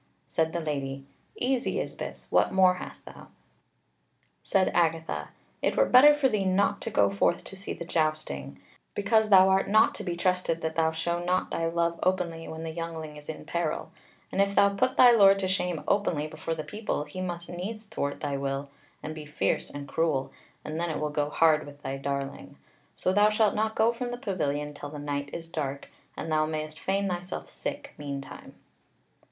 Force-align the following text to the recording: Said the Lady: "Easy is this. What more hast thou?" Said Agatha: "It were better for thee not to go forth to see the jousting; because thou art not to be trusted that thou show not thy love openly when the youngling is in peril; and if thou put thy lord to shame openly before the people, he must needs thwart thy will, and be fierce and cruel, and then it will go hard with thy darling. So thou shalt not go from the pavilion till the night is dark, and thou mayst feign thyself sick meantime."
Said 0.25 0.51
the 0.51 0.59
Lady: 0.61 1.05
"Easy 1.35 1.79
is 1.79 1.97
this. 1.97 2.25
What 2.31 2.51
more 2.51 2.73
hast 2.77 3.05
thou?" 3.05 3.27
Said 4.41 4.71
Agatha: 4.73 5.29
"It 5.61 5.77
were 5.77 5.85
better 5.85 6.15
for 6.15 6.27
thee 6.27 6.43
not 6.43 6.81
to 6.81 6.89
go 6.89 7.11
forth 7.11 7.43
to 7.43 7.55
see 7.55 7.71
the 7.73 7.85
jousting; 7.85 8.59
because 8.95 9.29
thou 9.29 9.47
art 9.49 9.69
not 9.69 9.93
to 9.93 10.03
be 10.03 10.15
trusted 10.15 10.61
that 10.61 10.73
thou 10.73 10.91
show 10.91 11.23
not 11.23 11.51
thy 11.51 11.67
love 11.67 11.99
openly 12.01 12.47
when 12.47 12.63
the 12.63 12.71
youngling 12.71 13.15
is 13.15 13.29
in 13.29 13.45
peril; 13.45 13.91
and 14.31 14.41
if 14.41 14.55
thou 14.55 14.69
put 14.69 14.97
thy 14.97 15.11
lord 15.11 15.37
to 15.37 15.47
shame 15.47 15.83
openly 15.87 16.25
before 16.25 16.55
the 16.55 16.63
people, 16.63 17.03
he 17.03 17.21
must 17.21 17.47
needs 17.47 17.85
thwart 17.85 18.21
thy 18.21 18.35
will, 18.37 18.71
and 19.03 19.13
be 19.13 19.23
fierce 19.27 19.69
and 19.69 19.87
cruel, 19.87 20.31
and 20.65 20.79
then 20.79 20.89
it 20.89 20.99
will 20.99 21.11
go 21.11 21.29
hard 21.29 21.63
with 21.67 21.83
thy 21.83 21.95
darling. 21.95 22.57
So 22.95 23.13
thou 23.13 23.29
shalt 23.29 23.53
not 23.53 23.75
go 23.75 23.91
from 23.93 24.09
the 24.09 24.17
pavilion 24.17 24.73
till 24.73 24.89
the 24.89 24.97
night 24.97 25.29
is 25.31 25.47
dark, 25.47 25.91
and 26.17 26.31
thou 26.31 26.47
mayst 26.47 26.79
feign 26.79 27.07
thyself 27.07 27.47
sick 27.47 27.93
meantime." 27.99 28.55